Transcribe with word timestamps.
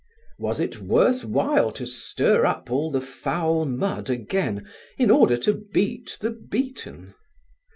Was 0.39 0.59
it 0.59 0.81
worth 0.81 1.23
while 1.23 1.71
to 1.73 1.85
stir 1.85 2.43
up 2.43 2.71
all 2.71 2.89
the 2.89 2.99
foul 3.01 3.65
mud 3.65 4.09
again, 4.09 4.67
in 4.97 5.11
order 5.11 5.37
to 5.37 5.53
beat 5.73 6.17
the 6.21 6.31
beaten? 6.31 7.13